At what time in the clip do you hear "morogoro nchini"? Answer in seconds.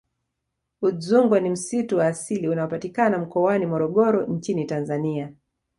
3.65-4.65